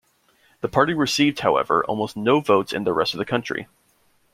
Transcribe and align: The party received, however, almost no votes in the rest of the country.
The 0.61 0.67
party 0.67 0.95
received, 0.95 1.41
however, 1.41 1.83
almost 1.85 2.17
no 2.17 2.39
votes 2.39 2.73
in 2.73 2.85
the 2.85 2.91
rest 2.91 3.13
of 3.13 3.19
the 3.19 3.23
country. 3.23 3.67